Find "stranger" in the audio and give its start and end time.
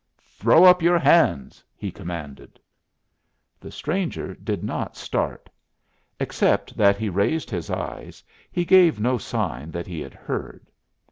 3.69-4.33